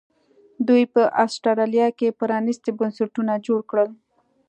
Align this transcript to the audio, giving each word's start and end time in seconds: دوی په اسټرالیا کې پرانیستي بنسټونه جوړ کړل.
دوی 0.67 0.83
په 0.93 1.01
اسټرالیا 1.23 1.87
کې 1.99 2.17
پرانیستي 2.19 2.71
بنسټونه 2.79 3.33
جوړ 3.47 3.59
کړل. 3.69 3.89